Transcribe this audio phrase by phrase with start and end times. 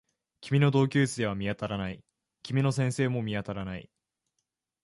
[0.41, 2.03] 君の同級生は見当たらない。
[2.41, 3.87] 君の先生も見当たらない